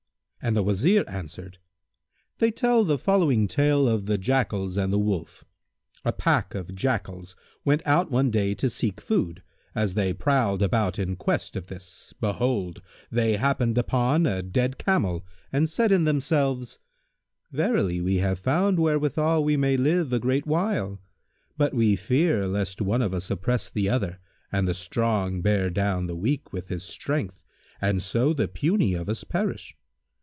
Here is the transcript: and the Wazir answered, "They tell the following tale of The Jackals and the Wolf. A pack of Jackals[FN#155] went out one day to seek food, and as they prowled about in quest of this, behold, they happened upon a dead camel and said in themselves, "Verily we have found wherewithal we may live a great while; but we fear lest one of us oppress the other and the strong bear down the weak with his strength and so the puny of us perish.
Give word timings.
and 0.43 0.57
the 0.57 0.63
Wazir 0.63 1.03
answered, 1.07 1.59
"They 2.39 2.49
tell 2.49 2.83
the 2.83 2.97
following 2.97 3.47
tale 3.47 3.87
of 3.87 4.07
The 4.07 4.17
Jackals 4.17 4.75
and 4.75 4.91
the 4.91 4.97
Wolf. 4.97 5.45
A 6.03 6.11
pack 6.11 6.55
of 6.55 6.69
Jackals[FN#155] 6.73 7.35
went 7.63 7.85
out 7.85 8.09
one 8.09 8.31
day 8.31 8.55
to 8.55 8.67
seek 8.67 8.99
food, 8.99 9.43
and 9.75 9.83
as 9.83 9.93
they 9.93 10.15
prowled 10.15 10.63
about 10.63 10.97
in 10.97 11.15
quest 11.15 11.55
of 11.55 11.67
this, 11.67 12.15
behold, 12.19 12.81
they 13.11 13.35
happened 13.37 13.77
upon 13.77 14.25
a 14.25 14.41
dead 14.41 14.79
camel 14.79 15.23
and 15.53 15.69
said 15.69 15.91
in 15.91 16.05
themselves, 16.05 16.79
"Verily 17.51 18.01
we 18.01 18.15
have 18.15 18.39
found 18.39 18.79
wherewithal 18.79 19.43
we 19.43 19.57
may 19.57 19.77
live 19.77 20.11
a 20.11 20.17
great 20.19 20.47
while; 20.47 20.99
but 21.55 21.71
we 21.75 21.95
fear 21.95 22.47
lest 22.47 22.81
one 22.81 23.03
of 23.03 23.13
us 23.13 23.29
oppress 23.29 23.69
the 23.69 23.87
other 23.87 24.17
and 24.51 24.67
the 24.67 24.73
strong 24.73 25.43
bear 25.43 25.69
down 25.69 26.07
the 26.07 26.15
weak 26.15 26.51
with 26.51 26.69
his 26.69 26.83
strength 26.83 27.43
and 27.79 28.01
so 28.01 28.33
the 28.33 28.47
puny 28.47 28.95
of 28.95 29.07
us 29.07 29.23
perish. 29.23 29.75